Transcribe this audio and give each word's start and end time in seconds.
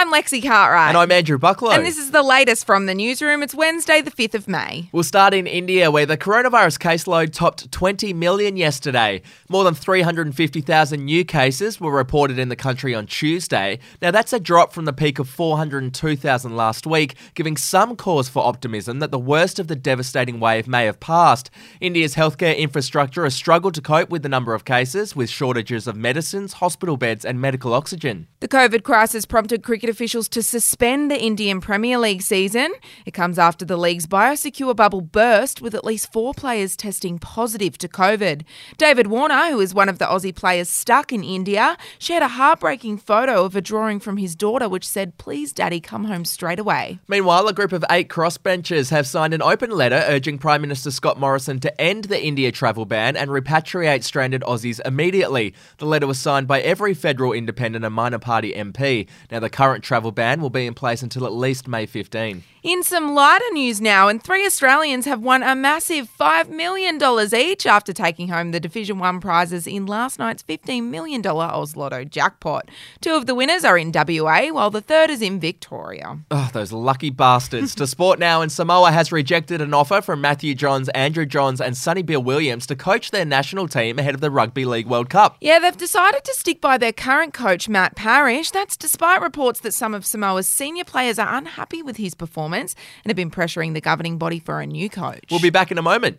I'm 0.00 0.10
Lexi 0.10 0.42
Cartwright. 0.42 0.88
And 0.88 0.96
I'm 0.96 1.12
Andrew 1.12 1.38
Bucklow. 1.38 1.74
And 1.74 1.84
this 1.84 1.98
is 1.98 2.10
the 2.10 2.22
latest 2.22 2.64
from 2.64 2.86
the 2.86 2.94
newsroom. 2.94 3.42
It's 3.42 3.54
Wednesday, 3.54 4.00
the 4.00 4.10
5th 4.10 4.32
of 4.32 4.48
May. 4.48 4.88
We'll 4.92 5.02
start 5.02 5.34
in 5.34 5.46
India, 5.46 5.90
where 5.90 6.06
the 6.06 6.16
coronavirus 6.16 6.78
caseload 6.78 7.34
topped 7.34 7.70
20 7.70 8.14
million 8.14 8.56
yesterday. 8.56 9.20
More 9.50 9.62
than 9.62 9.74
350,000 9.74 11.04
new 11.04 11.22
cases 11.22 11.78
were 11.78 11.92
reported 11.92 12.38
in 12.38 12.48
the 12.48 12.56
country 12.56 12.94
on 12.94 13.06
Tuesday. 13.08 13.78
Now, 14.00 14.10
that's 14.10 14.32
a 14.32 14.40
drop 14.40 14.72
from 14.72 14.86
the 14.86 14.94
peak 14.94 15.18
of 15.18 15.28
402,000 15.28 16.56
last 16.56 16.86
week, 16.86 17.14
giving 17.34 17.58
some 17.58 17.94
cause 17.94 18.30
for 18.30 18.42
optimism 18.42 19.00
that 19.00 19.10
the 19.10 19.18
worst 19.18 19.58
of 19.58 19.68
the 19.68 19.76
devastating 19.76 20.40
wave 20.40 20.66
may 20.66 20.86
have 20.86 20.98
passed. 20.98 21.50
India's 21.78 22.14
healthcare 22.14 22.56
infrastructure 22.56 23.24
has 23.24 23.34
struggled 23.34 23.74
to 23.74 23.82
cope 23.82 24.08
with 24.08 24.22
the 24.22 24.30
number 24.30 24.54
of 24.54 24.64
cases, 24.64 25.14
with 25.14 25.28
shortages 25.28 25.86
of 25.86 25.94
medicines, 25.94 26.54
hospital 26.54 26.96
beds, 26.96 27.22
and 27.22 27.38
medical 27.38 27.74
oxygen. 27.74 28.28
The 28.40 28.48
COVID 28.48 28.82
crisis 28.82 29.26
prompted 29.26 29.62
cricket 29.62 29.89
officials 29.90 30.28
to 30.30 30.42
suspend 30.42 31.10
the 31.10 31.20
Indian 31.20 31.60
Premier 31.60 31.98
League 31.98 32.22
season. 32.22 32.72
It 33.04 33.10
comes 33.10 33.38
after 33.38 33.66
the 33.66 33.76
league's 33.76 34.06
biosecure 34.06 34.74
bubble 34.74 35.02
burst, 35.02 35.60
with 35.60 35.74
at 35.74 35.84
least 35.84 36.10
four 36.12 36.32
players 36.32 36.76
testing 36.76 37.18
positive 37.18 37.76
to 37.78 37.88
COVID. 37.88 38.42
David 38.78 39.08
Warner, 39.08 39.50
who 39.50 39.60
is 39.60 39.74
one 39.74 39.88
of 39.88 39.98
the 39.98 40.06
Aussie 40.06 40.34
players 40.34 40.68
stuck 40.68 41.12
in 41.12 41.22
India, 41.22 41.76
shared 41.98 42.22
a 42.22 42.28
heartbreaking 42.28 42.96
photo 42.96 43.44
of 43.44 43.54
a 43.54 43.60
drawing 43.60 44.00
from 44.00 44.16
his 44.16 44.34
daughter 44.34 44.68
which 44.68 44.88
said, 44.88 45.18
Please, 45.18 45.52
Daddy, 45.52 45.80
come 45.80 46.04
home 46.04 46.24
straight 46.24 46.58
away. 46.58 46.98
Meanwhile, 47.08 47.48
a 47.48 47.52
group 47.52 47.72
of 47.72 47.84
eight 47.90 48.08
crossbenchers 48.08 48.90
have 48.90 49.06
signed 49.06 49.34
an 49.34 49.42
open 49.42 49.70
letter 49.70 50.02
urging 50.06 50.38
Prime 50.38 50.60
Minister 50.60 50.90
Scott 50.90 51.18
Morrison 51.18 51.60
to 51.60 51.80
end 51.80 52.04
the 52.04 52.22
India 52.22 52.52
travel 52.52 52.86
ban 52.86 53.16
and 53.16 53.30
repatriate 53.30 54.04
stranded 54.04 54.42
Aussies 54.42 54.80
immediately. 54.84 55.54
The 55.78 55.86
letter 55.86 56.06
was 56.06 56.18
signed 56.18 56.46
by 56.46 56.60
every 56.60 56.94
federal 56.94 57.32
independent 57.32 57.84
and 57.84 57.94
minor 57.94 58.18
party 58.18 58.52
MP. 58.52 59.08
Now, 59.30 59.40
the 59.40 59.50
current 59.50 59.79
travel 59.80 60.12
ban 60.12 60.40
will 60.40 60.50
be 60.50 60.66
in 60.66 60.74
place 60.74 61.02
until 61.02 61.26
at 61.26 61.32
least 61.32 61.66
May 61.68 61.86
15. 61.86 62.42
In 62.62 62.82
some 62.82 63.14
lighter 63.14 63.50
news 63.52 63.80
now, 63.80 64.08
and 64.08 64.22
three 64.22 64.44
Australians 64.44 65.06
have 65.06 65.22
won 65.22 65.42
a 65.42 65.54
massive 65.56 66.10
$5 66.20 66.50
million 66.50 67.00
each 67.34 67.64
after 67.64 67.94
taking 67.94 68.28
home 68.28 68.50
the 68.50 68.60
Division 68.60 68.98
1 68.98 69.18
prizes 69.20 69.66
in 69.66 69.86
last 69.86 70.18
night's 70.18 70.42
$15 70.42 70.84
million 70.84 71.26
Oz 71.26 71.74
Lotto 71.74 72.04
jackpot. 72.04 72.68
Two 73.00 73.14
of 73.14 73.24
the 73.24 73.34
winners 73.34 73.64
are 73.64 73.78
in 73.78 73.92
WA, 73.92 74.48
while 74.52 74.68
the 74.68 74.82
third 74.82 75.08
is 75.08 75.22
in 75.22 75.40
Victoria. 75.40 76.18
Oh, 76.30 76.50
those 76.52 76.70
lucky 76.70 77.08
bastards. 77.08 77.74
to 77.76 77.86
sport 77.86 78.18
now, 78.18 78.42
and 78.42 78.52
Samoa 78.52 78.90
has 78.90 79.10
rejected 79.10 79.62
an 79.62 79.72
offer 79.72 80.02
from 80.02 80.20
Matthew 80.20 80.54
Johns, 80.54 80.90
Andrew 80.90 81.24
Johns, 81.24 81.62
and 81.62 81.74
Sonny 81.74 82.02
Bill 82.02 82.22
Williams 82.22 82.66
to 82.66 82.76
coach 82.76 83.10
their 83.10 83.24
national 83.24 83.68
team 83.68 83.98
ahead 83.98 84.14
of 84.14 84.20
the 84.20 84.30
Rugby 84.30 84.66
League 84.66 84.86
World 84.86 85.08
Cup. 85.08 85.38
Yeah, 85.40 85.58
they've 85.60 85.74
decided 85.74 86.24
to 86.24 86.34
stick 86.34 86.60
by 86.60 86.76
their 86.76 86.92
current 86.92 87.32
coach, 87.32 87.70
Matt 87.70 87.96
Parish. 87.96 88.50
That's 88.50 88.76
despite 88.76 89.22
reports 89.22 89.60
that 89.60 89.69
some 89.72 89.94
of 89.94 90.04
Samoa's 90.04 90.48
senior 90.48 90.84
players 90.84 91.18
are 91.18 91.34
unhappy 91.34 91.82
with 91.82 91.96
his 91.96 92.14
performance 92.14 92.74
and 93.04 93.10
have 93.10 93.16
been 93.16 93.30
pressuring 93.30 93.74
the 93.74 93.80
governing 93.80 94.18
body 94.18 94.38
for 94.38 94.60
a 94.60 94.66
new 94.66 94.88
coach. 94.88 95.24
We'll 95.30 95.40
be 95.40 95.50
back 95.50 95.70
in 95.70 95.78
a 95.78 95.82
moment. 95.82 96.18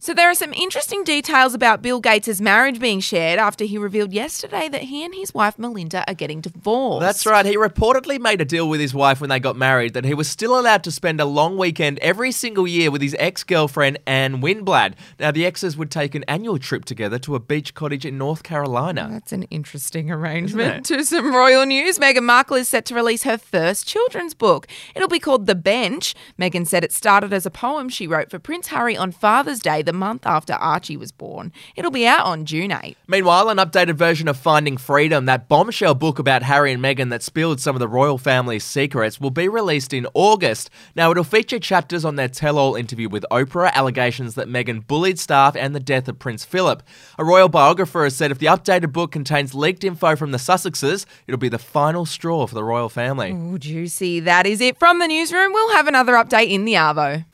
So 0.00 0.14
there 0.14 0.30
are 0.30 0.34
some 0.34 0.52
interesting 0.52 1.02
details 1.02 1.54
about 1.54 1.82
Bill 1.82 2.00
Gates' 2.00 2.40
marriage 2.40 2.78
being 2.78 3.00
shared 3.00 3.40
after 3.40 3.64
he 3.64 3.78
revealed 3.78 4.12
yesterday 4.12 4.68
that 4.68 4.82
he 4.82 5.04
and 5.04 5.12
his 5.12 5.34
wife 5.34 5.58
Melinda 5.58 6.04
are 6.06 6.14
getting 6.14 6.40
divorced. 6.40 7.00
That's 7.00 7.26
right. 7.26 7.44
He 7.44 7.56
reportedly 7.56 8.20
made 8.20 8.40
a 8.40 8.44
deal 8.44 8.68
with 8.68 8.78
his 8.78 8.94
wife 8.94 9.20
when 9.20 9.28
they 9.28 9.40
got 9.40 9.56
married 9.56 9.94
that 9.94 10.04
he 10.04 10.14
was 10.14 10.28
still 10.28 10.58
allowed 10.58 10.84
to 10.84 10.92
spend 10.92 11.20
a 11.20 11.24
long 11.24 11.56
weekend 11.56 11.98
every 11.98 12.30
single 12.30 12.68
year 12.68 12.92
with 12.92 13.02
his 13.02 13.16
ex 13.18 13.42
girlfriend, 13.42 13.98
Ann 14.06 14.40
Winblad. 14.40 14.94
Now, 15.18 15.32
the 15.32 15.44
exes 15.44 15.76
would 15.76 15.90
take 15.90 16.14
an 16.14 16.22
annual 16.28 16.58
trip 16.60 16.84
together 16.84 17.18
to 17.18 17.34
a 17.34 17.40
beach 17.40 17.74
cottage 17.74 18.06
in 18.06 18.16
North 18.16 18.44
Carolina. 18.44 19.08
That's 19.10 19.32
an 19.32 19.42
interesting 19.44 20.10
arrangement. 20.12 20.86
To 20.98 21.04
some 21.04 21.34
royal 21.34 21.66
news, 21.66 21.98
Meghan 21.98 22.22
Markle 22.22 22.56
is 22.56 22.68
set 22.68 22.84
to 22.86 22.94
release 22.94 23.24
her 23.24 23.36
first 23.36 23.86
children's 23.86 24.32
book. 24.32 24.68
It'll 24.94 25.08
be 25.08 25.18
called 25.18 25.46
The 25.46 25.56
Bench. 25.56 26.14
Meghan 26.40 26.66
said 26.68 26.84
it 26.84 26.92
started 26.92 27.32
as 27.32 27.44
a 27.44 27.50
poem 27.50 27.88
she 27.88 28.06
wrote 28.06 28.30
for 28.30 28.38
Prince 28.38 28.68
Harry 28.68 28.96
on 28.96 29.10
Father's 29.10 29.58
Day, 29.58 29.82
the 29.88 29.92
month 29.94 30.26
after 30.26 30.52
Archie 30.52 30.98
was 30.98 31.12
born. 31.12 31.50
It'll 31.74 31.90
be 31.90 32.06
out 32.06 32.26
on 32.26 32.44
June 32.44 32.72
8. 32.72 32.94
Meanwhile, 33.06 33.48
an 33.48 33.56
updated 33.56 33.94
version 33.94 34.28
of 34.28 34.36
Finding 34.36 34.76
Freedom, 34.76 35.24
that 35.24 35.48
bombshell 35.48 35.94
book 35.94 36.18
about 36.18 36.42
Harry 36.42 36.72
and 36.72 36.82
Meghan 36.82 37.08
that 37.08 37.22
spilled 37.22 37.58
some 37.58 37.74
of 37.74 37.80
the 37.80 37.88
royal 37.88 38.18
family's 38.18 38.64
secrets, 38.64 39.18
will 39.18 39.30
be 39.30 39.48
released 39.48 39.94
in 39.94 40.06
August. 40.12 40.68
Now, 40.94 41.10
it'll 41.10 41.24
feature 41.24 41.58
chapters 41.58 42.04
on 42.04 42.16
their 42.16 42.28
tell 42.28 42.58
all 42.58 42.74
interview 42.74 43.08
with 43.08 43.24
Oprah, 43.30 43.72
allegations 43.72 44.34
that 44.34 44.46
Meghan 44.46 44.86
bullied 44.86 45.18
staff, 45.18 45.56
and 45.56 45.74
the 45.74 45.80
death 45.80 46.06
of 46.06 46.18
Prince 46.18 46.44
Philip. 46.44 46.82
A 47.18 47.24
royal 47.24 47.48
biographer 47.48 48.04
has 48.04 48.14
said 48.14 48.30
if 48.30 48.38
the 48.38 48.44
updated 48.44 48.92
book 48.92 49.10
contains 49.10 49.54
leaked 49.54 49.84
info 49.84 50.16
from 50.16 50.32
the 50.32 50.38
Sussexes, 50.38 51.06
it'll 51.26 51.38
be 51.38 51.48
the 51.48 51.58
final 51.58 52.04
straw 52.04 52.46
for 52.46 52.54
the 52.54 52.62
royal 52.62 52.90
family. 52.90 53.32
Oh, 53.34 53.56
juicy. 53.56 54.20
That 54.20 54.46
is 54.46 54.60
it 54.60 54.76
from 54.76 54.98
the 54.98 55.08
newsroom. 55.08 55.54
We'll 55.54 55.72
have 55.72 55.88
another 55.88 56.12
update 56.12 56.50
in 56.50 56.66
the 56.66 56.74
Arvo. 56.74 57.24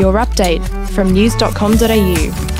Your 0.00 0.14
update 0.14 0.66
from 0.94 1.12
news.com.au. 1.12 2.59